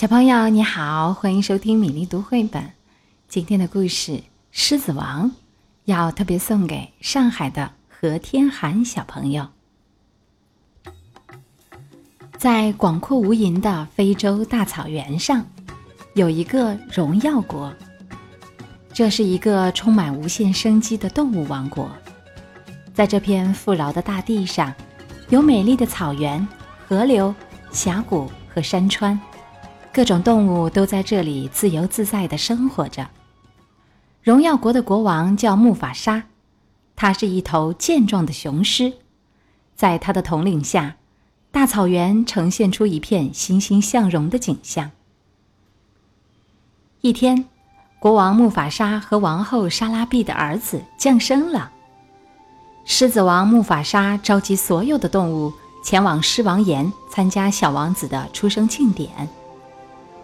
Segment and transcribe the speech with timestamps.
[0.00, 2.72] 小朋友你好，欢迎收听米粒读绘本。
[3.28, 4.12] 今天的故事
[4.50, 5.30] 《狮子王》
[5.84, 9.46] 要特别送给上海的何天涵小朋友。
[12.38, 15.44] 在广阔无垠的非洲大草原上，
[16.14, 17.70] 有一个荣耀国。
[18.94, 21.90] 这是一个充满无限生机的动物王国。
[22.94, 24.74] 在这片富饶的大地上，
[25.28, 26.48] 有美丽的草原、
[26.88, 27.34] 河流、
[27.70, 29.20] 峡谷和山川。
[29.92, 33.08] 各种动物都在这里自由自在地生活着。
[34.22, 36.24] 荣耀国的国王叫木法沙，
[36.94, 38.92] 他是一头健壮的雄狮，
[39.74, 40.96] 在他的统领下，
[41.50, 44.92] 大草原呈现出一片欣欣向荣的景象。
[47.00, 47.46] 一天，
[47.98, 51.72] 国王木法沙和王后莎拉碧的儿子降生了。
[52.84, 59.28] 狮子王木法沙召集所有的动物前往狮王岩参加小王子的出生庆典。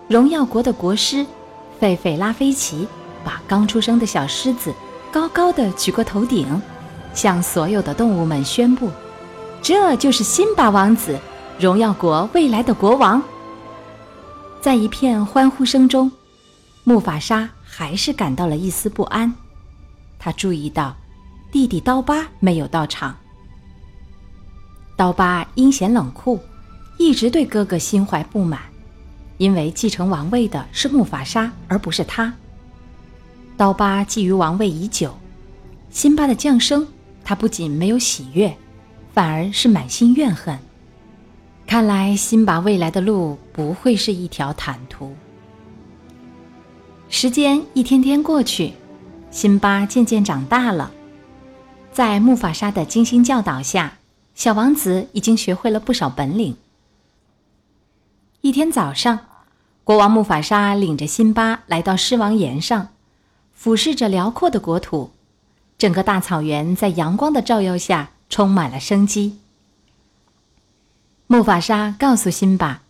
[0.09, 1.27] 荣耀国的国师
[1.81, 2.87] 费费拉菲奇
[3.25, 4.73] 把刚出生的小狮子
[5.13, 6.61] 高高的举过头顶，
[7.13, 8.91] 向所有的动物们宣布
[9.63, 11.19] ：“这就是辛巴王子，
[11.59, 13.21] 荣耀国未来的国王。”
[14.61, 16.11] 在一片欢呼声中，
[16.85, 19.33] 木法沙还是感到了一丝不安。
[20.19, 20.95] 他注意到
[21.51, 23.17] 弟弟刀疤没有到场。
[24.97, 26.39] 刀疤阴险冷酷，
[26.97, 28.61] 一直对哥哥心怀不满。
[29.39, 32.33] 因为继承王位的是木法沙，而不是他。
[33.57, 35.17] 刀疤觊觎王位已久，
[35.91, 36.87] 辛巴的降生，
[37.25, 38.57] 他不仅没有喜悦，
[39.13, 40.59] 反而是满心怨恨。
[41.67, 45.15] 看来辛巴未来的路不会是一条坦途。
[47.09, 48.73] 时间一天天过去，
[49.31, 50.91] 辛巴渐渐长大了，
[51.93, 53.99] 在木法沙的精心教导下，
[54.35, 56.57] 小王子已经学会了不少本领。
[58.47, 59.19] 一天早上，
[59.83, 62.91] 国王木法沙领着辛巴来到狮王岩上，
[63.53, 65.11] 俯视着辽阔的国土。
[65.77, 69.41] 整个大草原在阳光的照耀下充满了生机。
[71.27, 72.83] 木法沙告诉辛巴：“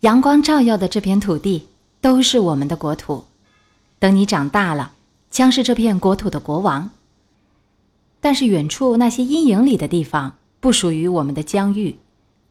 [0.00, 1.68] 阳光照耀的这片土地
[2.00, 3.26] 都是我们的国土，
[3.98, 4.92] 等你长大了，
[5.30, 6.88] 将是这片国土的国王。
[8.22, 11.98] 但是远处那些阴影里的地方不属于我们的疆域，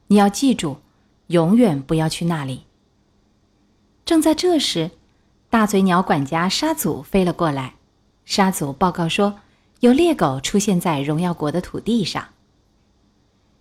[0.05, 0.77] 你要记住。”
[1.27, 2.63] 永远不要去那里。
[4.05, 4.91] 正在这时，
[5.49, 7.73] 大嘴鸟管家沙祖飞了过来。
[8.25, 9.39] 沙祖报告说，
[9.79, 12.29] 有猎狗出现在荣耀国的土地上。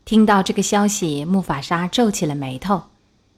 [0.05, 2.85] 听到这个消息，木法沙皱起了眉头。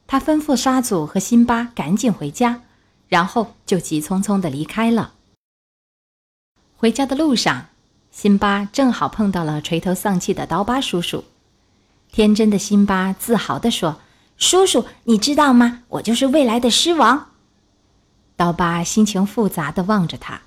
[0.09, 2.63] 他吩咐沙祖和辛巴赶紧回家，
[3.09, 5.15] 然后就急匆匆地离开了。
[6.77, 7.67] 回家的路上，
[8.11, 11.25] 辛巴正好碰到了垂头丧气的刀疤叔叔。
[12.11, 14.01] 天真的辛巴自豪地说。
[14.39, 15.83] 叔叔，你知道吗？
[15.89, 17.31] 我就是未来的狮王。
[18.37, 20.43] 刀疤心情复杂的望着他，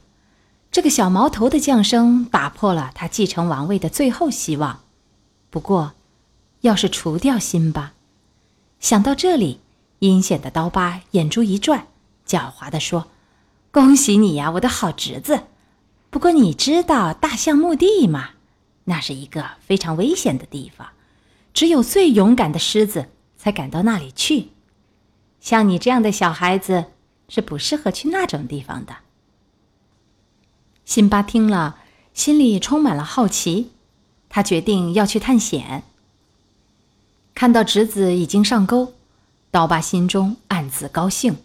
[0.71, 4.81] 这个小毛头的降生打破了他继承王位的最后希望。
[5.49, 5.93] 不过，
[6.61, 7.93] 要是除掉辛巴，
[8.79, 9.59] 想到这里，
[9.99, 11.87] 阴险的刀疤眼珠一转，
[12.27, 13.07] 狡猾地说
[13.71, 15.45] ：“恭喜你呀，我的好侄子。
[16.11, 18.29] 不过你知道大象墓地吗？
[18.83, 20.89] 那是一个非常危险的地方，
[21.53, 24.49] 只有最勇敢的狮子。”才赶到那里去，
[25.39, 26.87] 像你这样的小孩子
[27.29, 28.97] 是不适合去那种地方的。
[30.83, 31.77] 辛巴听了，
[32.13, 33.71] 心里充满了好奇，
[34.27, 35.83] 他决定要去探险。
[37.33, 38.93] 看到侄子已经上钩，
[39.49, 41.37] 刀疤心中暗自高兴。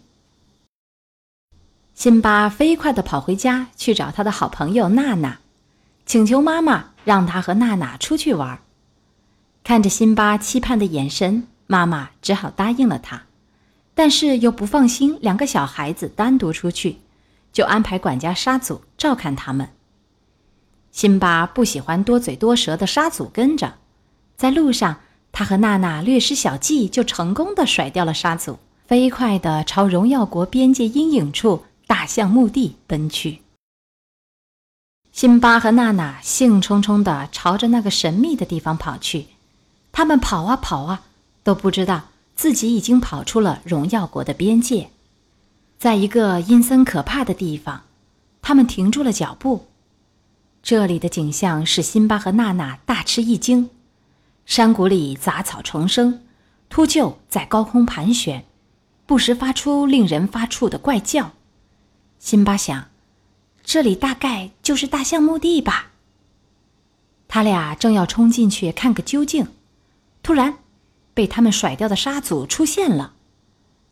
[1.93, 5.39] 辛巴飞快地跑回家去找他的好朋友娜娜，
[6.05, 8.59] 请求妈妈让他和娜娜出去玩。
[9.63, 11.47] 看着辛巴期盼的眼神。
[11.67, 13.23] 妈妈只好答应了他，
[13.93, 16.97] 但是又不放心两个小孩子单独出去，
[17.51, 19.69] 就安排管家沙祖照看他们。
[20.91, 23.73] 辛巴不喜欢多嘴多舌的沙祖跟着，
[24.37, 33.41] 在路上，他和娜娜略施小计，就成功的甩掉了沙祖，飞快的朝荣耀国边界阴影处大象墓地奔去。
[35.11, 39.27] 辛巴和娜娜兴冲冲的朝着那个神秘的地方跑去，
[39.91, 41.01] 他们跑啊跑啊。
[41.45, 44.89] 都不知道自己已经跑出了荣耀国的边界，
[45.77, 47.83] 在一个阴森可怕的地方，
[48.41, 49.67] 他们停住了脚步。
[50.63, 53.69] 这里的景象使辛巴和娜娜大吃一惊：
[54.47, 56.23] 山谷里杂草丛生，
[56.67, 58.43] 秃鹫在高空盘旋，
[59.05, 61.33] 不时发出令人发怵的怪叫。
[62.17, 62.87] 辛巴想，
[63.63, 65.91] 这里大概就是大象墓地吧。
[67.27, 69.45] 他俩正要冲进去看个究竟，
[70.23, 70.57] 突然。
[71.15, 73.13] 被他们甩掉的沙祖出现了，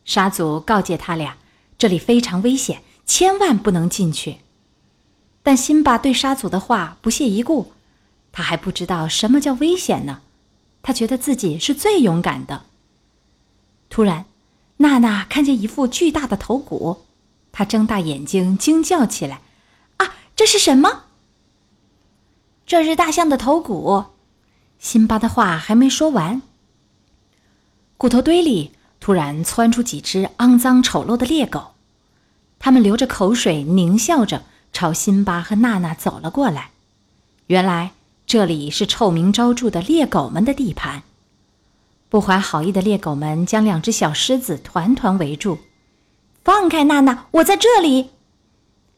[0.04, 1.38] 沙祖告诫他俩，
[1.76, 4.36] 这里非常危险，千万不能进去。
[5.42, 7.72] 但辛巴对沙祖的话不屑一顾，
[8.30, 10.20] 他还不知道什么叫危险呢，
[10.82, 12.66] 他觉得自己是最勇敢的。
[13.90, 14.26] 突然，
[14.76, 17.04] 娜娜看见一副巨大的头骨，
[17.52, 19.40] 她睁大眼睛惊叫起来
[19.98, 21.04] ：“啊，这是什么
[22.66, 24.06] ？”“这是大象的头骨。”
[24.80, 26.42] 辛巴的话还没说完，
[27.96, 28.72] 骨头堆里。
[29.00, 31.72] 突然窜出几只肮脏丑陋的猎狗，
[32.58, 36.70] 它们流着口水，狞笑着朝辛巴和娜娜走了过来。
[37.48, 37.92] 原来
[38.26, 41.02] 这里是臭名昭著的猎狗们的地盘。
[42.08, 45.58] 不怀好意的猎狗们将两只小狮子团团围住。
[46.42, 48.08] 放开娜娜，我在这里！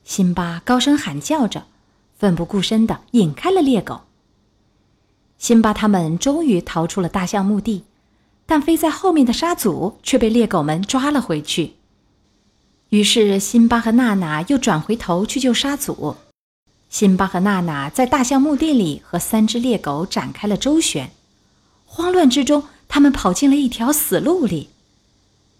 [0.04, 1.64] 辛巴高声喊叫着，
[2.16, 4.02] 奋不顾身地引开了猎狗。
[5.36, 7.82] 辛巴他们终于逃出了大象墓地。
[8.46, 11.74] 但飞在后面的沙祖却被猎狗们抓了回去。
[12.90, 16.16] 于是辛巴和娜娜又转回头去救沙祖。
[16.88, 21.10] 辛巴和娜娜在大象墓地里和三只猎狗展开了周旋。
[21.84, 24.68] 慌乱之中，他们跑进了一条死路里。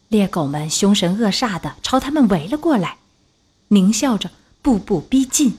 [0.09, 2.99] 猎狗们凶神恶煞地朝他们围了过来，
[3.71, 4.31] 狞笑着，
[4.63, 5.59] 步步逼近。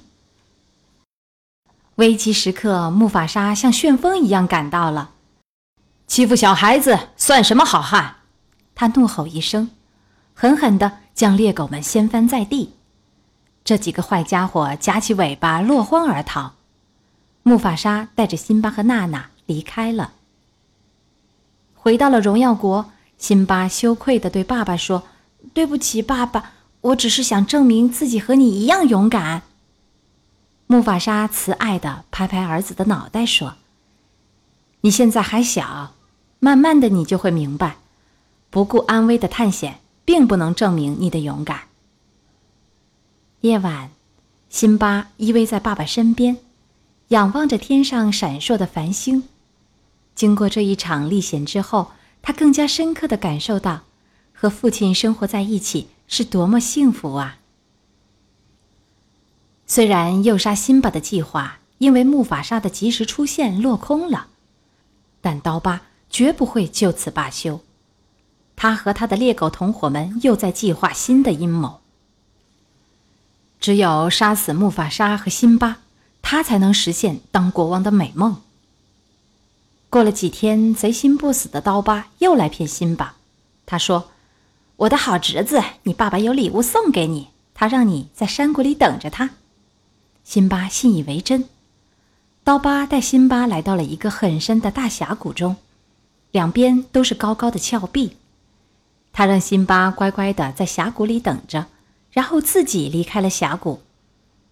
[1.95, 5.12] 危急时刻，木法沙像旋风一样赶到了。
[6.07, 8.15] 欺负小孩子算什么好汉？
[8.74, 9.69] 他怒吼一声，
[10.33, 12.74] 狠狠地将猎狗们掀翻在地。
[13.63, 16.54] 这几个坏家伙夹起尾巴落荒而逃。
[17.44, 20.13] 木法沙带着辛巴和娜娜离开了。
[21.75, 25.03] 回到了荣耀国，辛巴羞愧地对爸爸说
[25.53, 26.51] ：“对不起，爸爸，
[26.81, 29.44] 我只是想证明自己和你一样勇敢。”
[30.68, 33.56] 木法沙慈爱地拍拍儿子的脑袋说
[34.81, 35.94] ：“你现在还小。”
[36.39, 37.78] 慢慢的，你就会明白，
[38.50, 41.62] 不顾安危的探险并不能证明你的勇敢。
[43.42, 43.92] 夜晚，
[44.50, 46.38] 辛巴依偎在爸爸身边，
[47.10, 49.24] 仰望着天上闪烁的繁星。
[50.13, 51.92] 经过这一场历险之后，
[52.22, 53.81] 他更加深刻的感受到，
[54.34, 57.39] 和父亲生活在一起是多么幸福啊！
[59.66, 64.28] 虽然诱杀辛巴的计划因为木法沙的及时出现落空了，
[65.19, 65.81] 但刀疤。
[66.09, 67.62] 绝不会就此罢休。
[68.56, 71.81] 他和他的猎狗同伙们又在计划新的阴谋。
[73.59, 75.80] 只有杀死木法沙和辛巴，
[76.21, 78.42] 他才能实现当国王的美梦。
[79.89, 83.15] 过了几天，贼心不死的刀疤又来骗辛巴。
[83.65, 84.12] 他说
[84.77, 89.31] ：“我的好侄子，你爸爸有礼物送给你，他让你在山谷里等着他。”
[90.24, 91.48] 辛巴信以为真。
[92.44, 95.56] 刀疤带辛巴来到了一个很深的大峡谷中。
[96.31, 98.18] 两边都是高高的峭壁，
[99.12, 101.68] 他让辛巴乖乖的在峡谷里等着，
[102.12, 103.81] 然后自己离开了峡谷。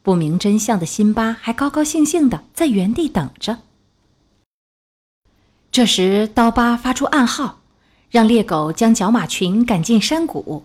[0.02, 3.60] 不明真相的辛巴还高高兴兴的在原地等着。
[5.72, 7.60] 这时，刀疤发出暗号，
[8.10, 10.64] 让猎狗将角马群赶进山谷。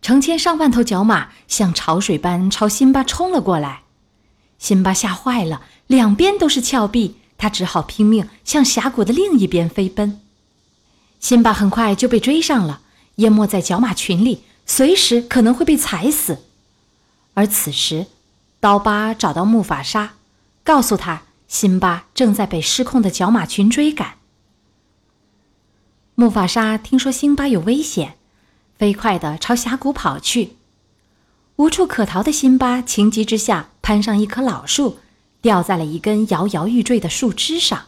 [0.00, 3.82] 成千上万头角马像潮水般朝辛巴冲了过来。
[4.58, 10.20] 辛巴吓坏了，两边都是峭壁，他只好拼命向峡谷的另一边飞奔。
[11.20, 12.80] 辛巴很快就被追上了，
[13.16, 16.38] 淹没在角马群里，随时可能会被踩死。
[17.34, 18.06] 而此时，
[18.60, 20.14] 刀疤找到木法沙，
[20.64, 24.14] 告诉他辛巴正在被失控的角马群追赶。
[26.14, 28.16] 木法沙听说辛巴有危险，
[28.76, 30.56] 飞快地朝峡谷跑去。
[31.56, 34.98] 无处可逃的辛巴情急之下，攀上一棵老树，
[35.40, 37.86] 吊在了一根摇摇欲坠的树枝上。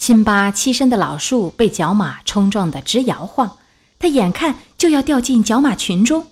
[0.00, 3.58] 辛巴栖身的老树被角马冲撞得直摇晃，
[3.98, 6.26] 他眼看就要掉进角马群中。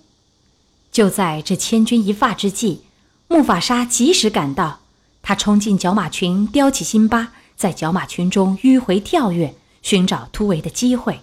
[0.90, 2.80] 就在这千钧一发之际，
[3.28, 4.80] 木法沙及时赶到，
[5.20, 11.20] 他冲进角马群，叼起辛巴，在角马群中迂回跳跃，寻找突围的机会。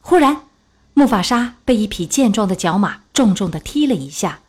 [0.00, 0.46] 忽然，
[0.94, 4.40] 木法沙被一匹健壮的角马重重地踢了一下，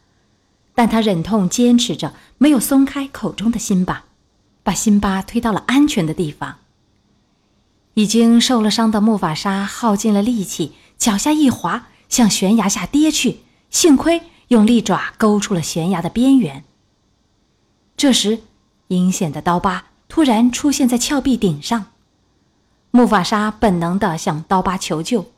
[0.74, 4.06] 但他忍痛坚持着，没有松开口中的辛巴，
[4.64, 6.58] 把辛巴推到了安全的地方。
[7.96, 13.40] 已经受了伤的木法沙耗尽了力气，脚下一滑，向悬崖下跌去。
[13.70, 16.64] 幸亏用利爪勾出了悬崖的边缘。
[17.98, 18.40] 这时，
[18.90, 21.88] 阴险的刀疤突然出现在峭壁顶上。
[22.92, 25.32] 木法沙本能地向刀疤求救，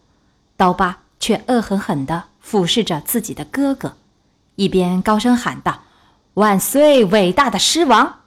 [0.56, 3.98] 刀疤却恶狠狠地俯视着自己的哥哥，
[4.56, 5.84] 一边高声喊道
[6.34, 8.22] ：“万岁，伟大的狮王！”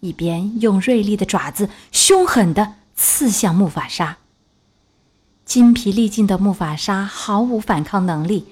[0.00, 2.74] 一边用锐利的爪子凶狠地。
[2.98, 4.16] 刺向木法沙。
[5.44, 8.44] 筋疲力尽的木法沙毫无反抗能力，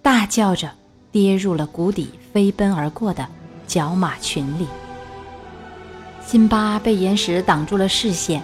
[0.00, 0.70] 大叫着
[1.10, 3.26] 跌入了谷底飞奔而过的
[3.66, 4.68] 角马群里。
[6.24, 8.40] 辛巴被岩石挡住了视线，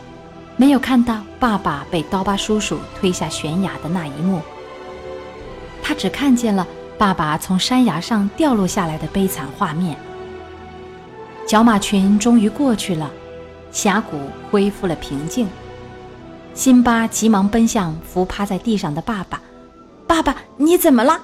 [0.56, 4.42] 没有看到爸爸被刀疤叔叔推下悬崖的那一幕。
[5.84, 6.66] 他只看见了
[6.98, 9.96] 爸爸从山崖上掉落下来的悲惨画面。
[11.46, 13.08] 角马群终于过去了，
[13.74, 14.18] 峡谷
[14.50, 15.46] 恢复了平静。
[16.54, 19.42] 辛巴急忙奔向伏趴在地上的爸爸
[20.06, 21.20] ：“爸爸，你怎么了？”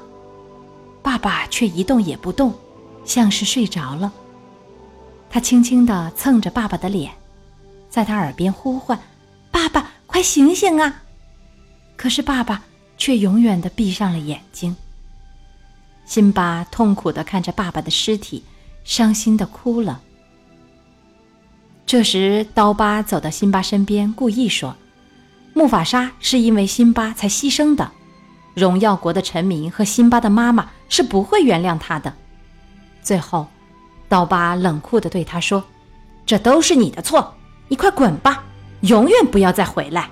[1.00, 2.52] 爸爸却一动也不动，
[3.04, 4.12] 像是睡着了。
[5.30, 7.12] 他轻轻地蹭着爸爸的脸，
[7.88, 8.98] 在他耳边呼唤
[9.52, 11.02] ：“爸爸，快醒醒啊！”
[11.96, 12.64] 可是爸爸
[12.98, 14.76] 却永远地闭上了眼睛。
[16.04, 18.42] 辛巴痛苦地看着爸爸的尸体，
[18.82, 20.02] 伤心地哭了。
[21.90, 24.76] 这时，刀疤走到辛巴身边，故意说。
[25.54, 27.90] 木法沙是因为辛巴才牺牲的，
[28.54, 32.14] 荣耀国的臣民和辛巴的妈妈是不会原谅他的。
[33.02, 33.48] 最后，
[34.08, 35.64] 刀疤冷酷地对他说
[36.24, 37.34] ：“这都是你的错，
[37.66, 38.44] 你快滚吧，
[38.82, 40.08] 永远不要再回来。”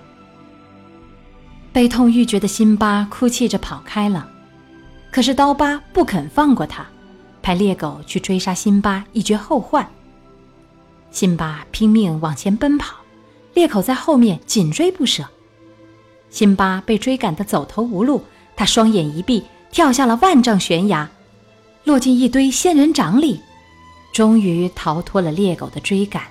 [1.73, 4.29] 悲痛欲绝的辛巴哭泣着跑开了，
[5.13, 6.85] 可是刀疤不肯放过他，
[7.41, 9.89] 派猎狗去追杀辛巴，以绝后患。
[11.11, 12.97] 辛巴拼命往前奔跑。
[13.55, 15.25] 猎口在后面紧追不舍，
[16.31, 18.23] 辛巴被追赶得走投无路，
[18.55, 21.11] 他双眼一闭，跳下了万丈悬崖，
[21.83, 23.41] 落进一堆仙人掌里，
[24.13, 26.23] 终于逃脱了猎狗的追赶。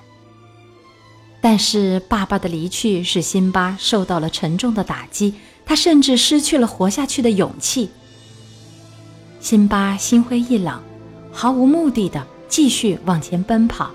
[1.40, 5.34] 但是爸爸的离去使辛巴受到了沉重的打击，
[5.66, 7.90] 他甚至失去了活下去的勇气。
[9.38, 10.82] 辛巴心灰意冷，
[11.30, 13.90] 毫无目的的继续往前奔跑，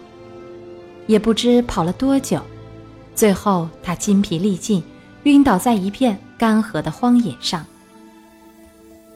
[1.07, 2.41] 也不知跑了多久。
[3.15, 4.83] 最后，他筋疲力尽，
[5.23, 7.65] 晕倒在一片干涸的荒野上。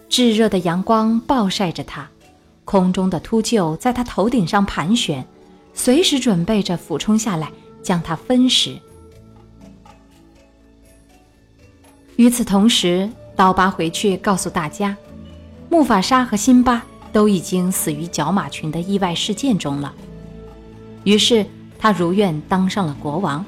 [0.10, 2.08] 炙热的阳光暴晒着他，
[2.64, 5.26] 空中的秃鹫在他头顶上盘旋，
[5.74, 7.52] 随时准备着俯冲下来
[7.82, 8.78] 将他分食。
[12.16, 14.96] 与此同时，刀疤回去告诉大家，
[15.70, 19.94] 木法沙和辛巴都已经死于角马群的意外事件中了。
[21.04, 21.46] 于是，
[21.80, 23.46] 他如愿当上了国王。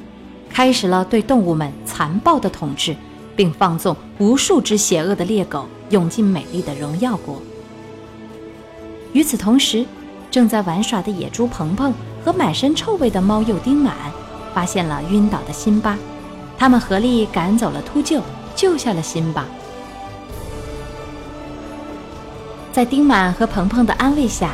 [0.50, 2.96] 开始了对动物们残暴的统治，
[3.36, 7.42] 并放纵无数只邪恶的猎狗涌进美丽的荣耀国。
[9.14, 9.86] 与此同时，
[10.32, 11.94] 正在玩耍的野猪鹏鹏
[12.26, 13.96] 和满身臭味的猫鼬丁满
[14.54, 15.98] 发现了晕倒的辛巴，
[16.58, 18.22] 他们合力赶走了秃鹫，
[18.56, 19.46] 救下了辛巴。
[22.74, 24.54] 在丁满和鹏鹏的安慰下，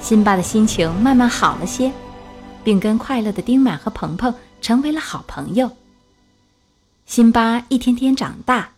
[0.00, 1.92] 辛巴的心情慢慢好了些，
[2.66, 4.34] 并跟快乐的丁满和鹏鹏。
[4.60, 5.76] 成为了好朋友。
[7.04, 8.72] 辛巴一天天长大，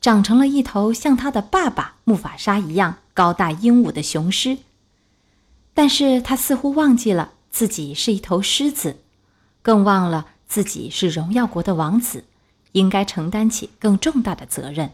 [0.00, 4.58] 长成了一头像他的爸爸木法沙一样高大英武的雄狮。
[5.72, 8.96] 但是他似乎忘记了自己是一头狮子，
[9.62, 12.24] 更忘了自己是荣耀国的王子，
[12.72, 14.90] 应该承担起更重大的责任。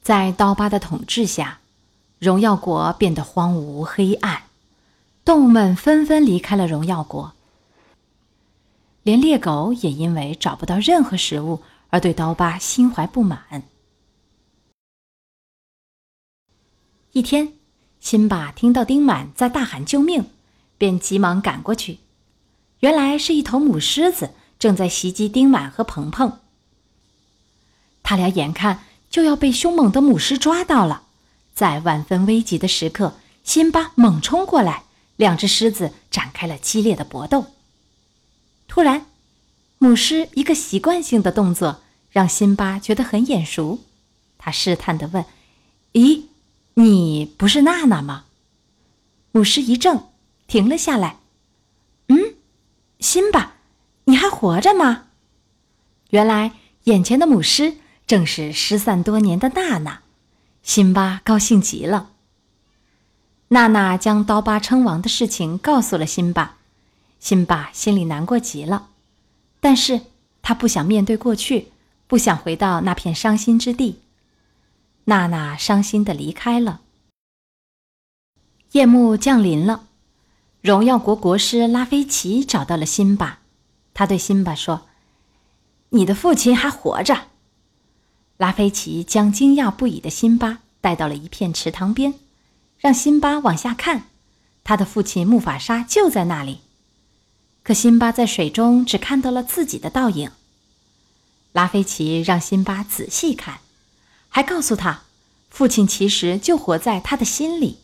[0.00, 1.58] 在刀疤的统治下，
[2.20, 4.45] 荣耀国变得荒芜黑暗。
[5.26, 7.34] 动物们纷纷离开了荣耀国，
[9.02, 13.64] 连猎狗也因为找不到任何食物而对刀疤心怀不满。
[17.10, 17.54] 一天，
[17.98, 20.26] 辛巴听到丁满在大喊救命，
[20.78, 21.98] 便急忙赶过去。
[22.78, 24.30] 原来是一头母狮子
[24.60, 26.38] 正在袭击丁满和鹏鹏，
[28.04, 31.02] 他俩眼看就要被凶猛的母狮抓到了，
[31.52, 34.84] 在万分危急的时刻，辛巴猛冲过来。
[35.16, 37.46] 两只狮子展开了激烈的搏斗。
[38.68, 39.06] 突然，
[39.78, 43.80] 母狮一个习惯性的动作让辛巴觉得很眼熟。
[44.38, 45.24] 他试探地问
[45.94, 46.24] ：“咦，
[46.74, 48.24] 你不是娜娜吗？”
[49.32, 50.10] 母狮一怔，
[50.46, 51.18] 停了下来。
[52.08, 52.34] “嗯，
[53.00, 53.56] 辛巴，
[54.04, 55.06] 你还活着吗？”
[56.10, 56.52] 原来，
[56.84, 60.02] 眼前的母狮正是失散多年的娜娜。
[60.62, 62.10] 辛巴高兴极了。
[63.48, 66.56] 娜娜将刀疤称王的事情告诉了辛巴，
[67.20, 68.88] 辛巴心里难过极了，
[69.60, 70.00] 但是
[70.42, 71.68] 他不想面对过去，
[72.08, 74.00] 不想回到那片伤心之地。
[75.04, 76.80] 娜娜伤心的离开了。
[78.72, 79.84] 夜幕降临了，
[80.60, 83.38] 荣耀国国师拉菲奇找到了辛巴，
[83.94, 84.88] 他对辛巴说
[85.90, 87.28] ：“你的父亲还活着。”
[88.38, 92.14] 拉菲奇将惊讶不已的辛巴带到了一片池塘边。
[92.78, 94.08] 让辛巴往下看，
[94.64, 96.60] 他的父亲木法沙就在那里。
[97.62, 100.30] 可辛巴在水中只看到了自己的倒影。
[101.52, 103.60] 拉菲奇让辛巴仔细看，
[104.28, 105.02] 还告诉他，
[105.50, 107.78] 父亲其实就活在他的心里。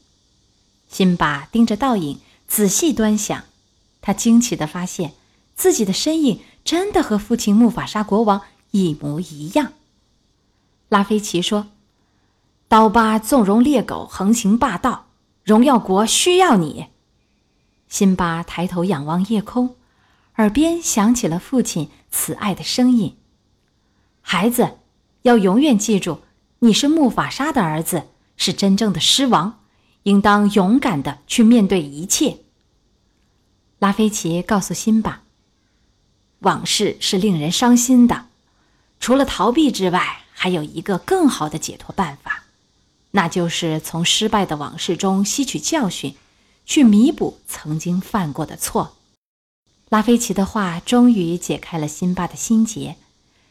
[0.89, 3.45] 辛巴盯着倒影，仔细端详，
[4.03, 5.15] 他惊奇地发现
[5.57, 9.73] 自己的身影真的和父亲木法沙国王一模一样。
[10.91, 11.69] 拉菲奇说
[12.73, 15.09] ：“刀疤纵容猎狗横行霸道，
[15.45, 16.87] 荣耀国需要你。”
[17.87, 19.77] 辛巴抬头仰望夜空，
[20.37, 23.19] 耳边响起了父亲慈爱的声音
[24.23, 24.79] ：“孩子，
[25.21, 26.23] 要永远记住，
[26.61, 28.05] 你是木法沙的儿子，
[28.39, 29.61] 是真正的狮王，
[30.05, 32.39] 应当勇敢的去面对一切。”
[33.81, 35.25] 拉菲奇告诉辛巴
[36.41, 38.29] ：“往事是令人伤心的，
[38.99, 42.42] 除了逃避之外。”还有一个更好的解脱办法，
[43.13, 46.17] 那就是从失败的往事中吸取教训，
[46.67, 48.97] 去弥补曾经犯过的错。
[49.89, 52.97] 拉菲奇的话终于解开了辛巴的心结，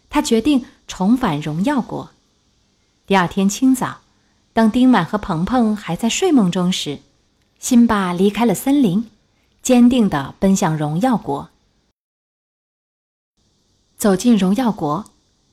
[0.10, 2.10] 他决定重返荣耀国。
[3.06, 4.02] 第二天清早，
[4.52, 7.00] 当丁满和鹏鹏还在睡梦中时，
[7.60, 9.10] 辛巴离开了森林，
[9.62, 11.50] 坚定地奔向荣耀国。
[13.98, 15.06] 走进荣耀国。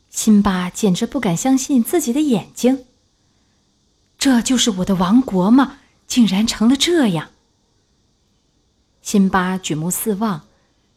[0.09, 2.87] 辛巴简直不敢相信自己的眼睛。
[4.19, 5.79] 这就是我的王国吗？
[6.09, 7.31] 竟然成了这样！
[9.01, 10.45] 辛巴举目四望，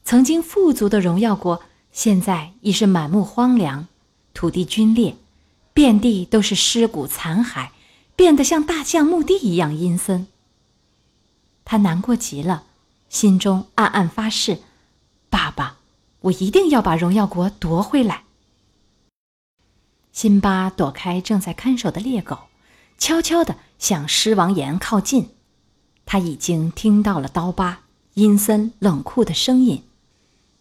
[0.03, 1.61] 曾经富足的荣耀国，
[1.91, 3.87] 现在已是满目荒凉，
[4.33, 5.15] 土地龟裂，
[5.73, 7.69] 遍地都是尸骨残骸，
[8.15, 10.27] 变得像大象墓地一样阴森。
[11.63, 12.63] 他难过极了，
[13.07, 14.61] 心中暗暗发誓
[15.29, 15.77] ：“爸爸，
[16.21, 18.23] 我一定要把荣耀国夺回来。”
[20.11, 22.37] 辛巴躲开正在看守的猎狗，
[23.01, 25.29] 悄悄地向狮王岩靠近。
[26.05, 27.79] 他已经听到了刀疤
[28.13, 29.83] 阴森冷酷的声音。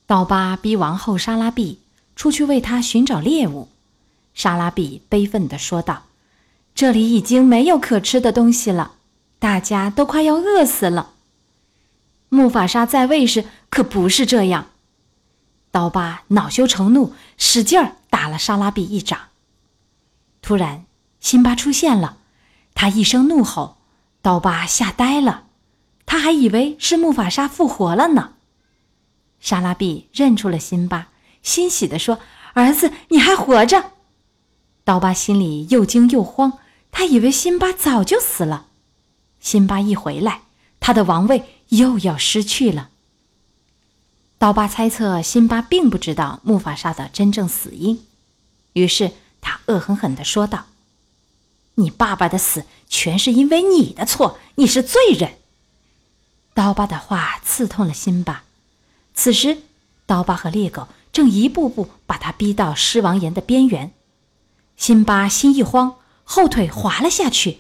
[0.07, 1.81] 刀疤逼王后莎拉碧
[2.17, 3.69] 出去为他寻找猎物。
[4.33, 6.05] 莎拉碧悲愤地说道
[6.75, 8.95] ：“这里已经没有可吃的东西了，
[9.39, 11.13] 大家都快要饿死了。”
[12.31, 14.69] 木法沙在位时可不是这样。
[15.71, 19.19] 刀疤恼羞成怒，使劲儿打了莎拉碧一掌。
[20.41, 20.87] 突然，
[21.21, 22.17] 辛巴出现了，
[22.81, 23.77] 他一声怒吼，
[24.23, 25.49] 刀疤吓呆了，
[26.07, 28.37] 他还以为是木法沙复活了呢。
[29.39, 31.09] 莎拉碧认出了辛巴，
[31.43, 32.21] 欣喜地说
[32.57, 33.91] ：“儿子，你还活着！”
[34.83, 36.55] 刀疤心里又惊又慌，
[36.91, 38.69] 他以为辛巴早就死了。
[39.41, 40.45] 辛巴一回来，
[40.81, 42.89] 他的王位又要失去了。
[44.39, 48.03] 刀疤猜测辛巴并不知道木法沙的真正死因，
[48.73, 49.13] 于是。
[49.43, 50.65] 他恶狠狠地说道
[51.81, 55.39] ：“你爸爸的死全是因为你的错，你是罪人。”
[56.55, 58.45] 刀疤的话刺痛了辛巴。
[59.15, 59.59] 此时，
[60.07, 63.93] 刀疤和猎狗正一步步把他逼到狮王岩的边缘。
[64.77, 67.59] 辛巴心一慌，后腿滑了下去。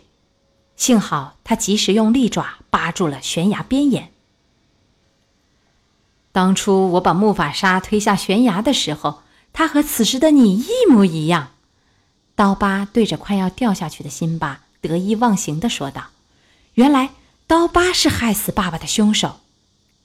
[0.76, 4.12] 幸好他及时用利爪扒住了悬崖边沿。
[6.32, 11.52] 当初我把木法沙推下悬崖的时候，他和此时的你一模一样。
[12.40, 16.06] 刀疤对着快要掉下去的辛巴得意忘形地说道
[16.72, 17.10] ：“原来
[17.46, 19.40] 刀疤是害死爸爸的凶手。”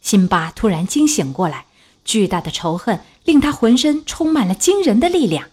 [0.04, 1.66] 辛巴突然惊醒过来，
[2.04, 5.48] 巨大的仇恨令他浑身充满了惊人的力量。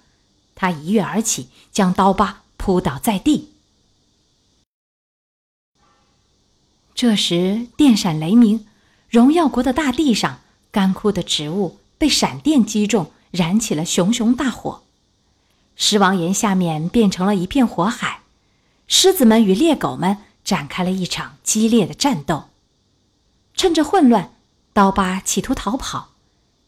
[0.56, 3.52] 他一跃而起，将刀疤扑倒在地。
[6.96, 8.66] 这时电闪雷鸣，
[9.08, 10.40] 荣耀国的大地上
[10.72, 14.82] 干枯的植物被闪电击中，燃起了熊熊大火。
[15.76, 18.20] 狮王岩下面变成了一片火海，
[18.86, 22.44] 狮子们与猎狗们展开了一场激烈的战斗。
[23.54, 24.34] 趁着混乱，
[24.72, 26.10] 刀疤企图逃跑，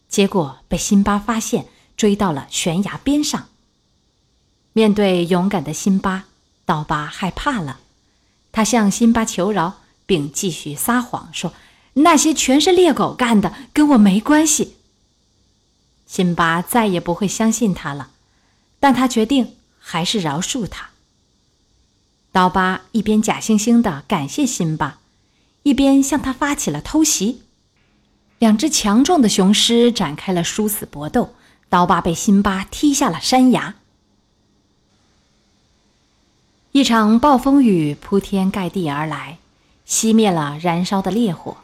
[0.07, 3.47] 结果被辛巴发现，追到了悬崖边上。
[4.73, 6.25] 面对勇敢的辛巴，
[6.65, 7.79] 刀疤害怕了，
[8.51, 11.53] 他向辛巴求饶，并继续撒谎说
[11.93, 14.75] ：“那些全是猎狗干的，跟我没关系。”
[16.05, 18.11] 辛巴再也不会相信他了。
[18.85, 20.91] 但他决定还是饶恕他。
[22.31, 24.99] 刀疤一边假惺惺的感谢辛巴，
[25.63, 27.41] 一边向他发起了偷袭。
[28.37, 31.33] 两只强壮的雄狮展开了殊死搏斗，
[31.67, 33.73] 刀疤被辛巴踢下了山崖。
[36.71, 39.39] 一场暴风雨铺天盖地而来，
[39.87, 41.57] 熄灭了燃烧的烈火，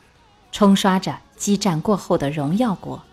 [0.52, 3.04] 冲刷着激战过后的荣耀国，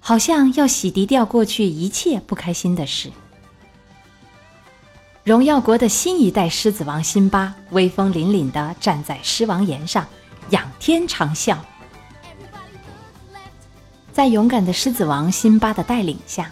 [0.00, 3.12] 好像要洗涤掉过去一切不开心的事。
[5.24, 10.06] 荣耀国的新一代狮子王辛巴威风凛凛地站在狮王岩上，
[10.50, 11.56] 仰天长啸。
[14.12, 16.50] 在勇敢的狮子王辛巴的带领下，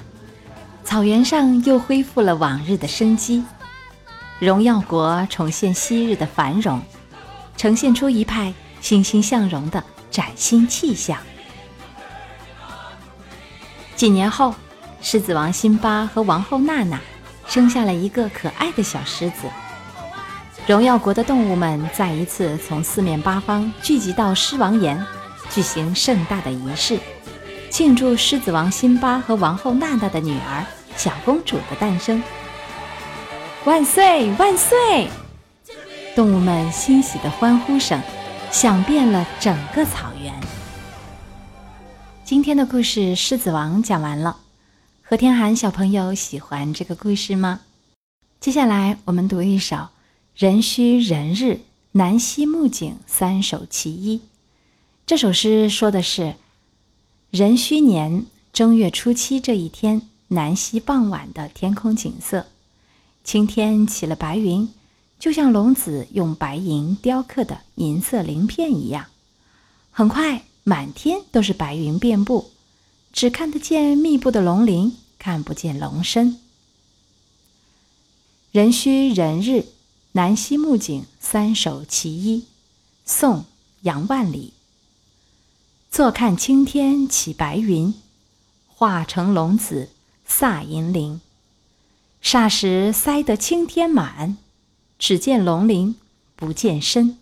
[0.84, 3.44] 草原上又恢复了往日的生机，
[4.38, 6.80] 荣耀国重现昔日的繁荣，
[7.58, 11.18] 呈现出一派欣欣向荣的崭新气象。
[13.94, 14.54] 几年后，
[15.02, 16.98] 狮子王辛巴和王后娜娜
[17.46, 19.48] 生下了一个可爱的小狮子。
[20.66, 25.04] 荣耀国的动物们再一次从四面八方聚集到狮王岩，
[25.50, 26.98] 举行盛大的仪式，
[27.68, 30.64] 庆祝狮子王辛巴和王后娜娜的女儿
[30.96, 32.22] 小公主的诞生。
[33.64, 35.08] 万岁万岁！
[36.14, 38.00] 动物们欣喜的欢呼声
[38.50, 40.32] 响遍了整个草原。
[42.24, 44.36] 今天的故事《狮子王》讲完了，
[45.12, 47.60] 何天寒小朋友喜欢这个故事吗？
[48.40, 49.88] 接下来我们读一首。
[50.34, 54.22] 壬戌壬日，南溪木槿三首其一。
[55.04, 56.36] 这首诗说的是
[57.30, 62.46] 壬戌年正月初七这一天，南溪傍晚的天空景色，
[63.22, 64.66] 青天起了白云，
[65.18, 69.08] 就像龙子用白银雕刻的银色鳞片一样。
[69.90, 72.50] 很快，满天都是白云遍布，
[73.12, 76.40] 只看得见密布的龙鳞，看不见龙身。
[78.50, 79.66] 壬戌壬日。
[80.14, 82.44] 南溪木槿三首其一，
[83.06, 83.38] 宋·
[83.80, 84.52] 杨万里。
[85.90, 87.94] 坐看青天起白云，
[88.66, 89.88] 化成龙子
[90.28, 91.22] 飒银鳞。
[92.22, 94.36] 霎时塞得青天满，
[94.98, 95.96] 只见龙鳞
[96.36, 97.16] 不见身。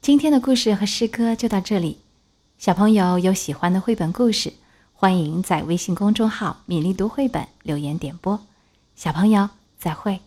[0.00, 1.98] 今天的故事和诗歌就到这里。
[2.60, 4.52] 小朋友有喜欢的绘本故事，
[5.00, 8.40] 欢迎在微信公众号“米粒读绘本”留言点播。
[8.96, 10.18] 小朋友，再会。